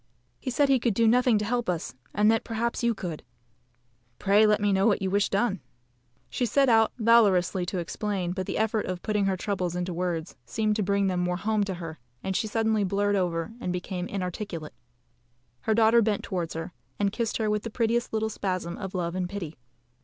[0.39, 3.21] "He said he could do nothing to help us, and that perhaps you could."
[4.17, 5.59] "Pray let me know what you wish done."
[6.27, 10.35] She set out valorously to explain; but the effort of putting her troubles into words
[10.43, 14.07] seemed to bring them more home to her, and she suddenly blurred over and became
[14.07, 14.73] inarticulate.
[15.59, 19.13] Her daughter bent towards her, and kissed her with the prettiest little spasm of love
[19.13, 19.55] and pity.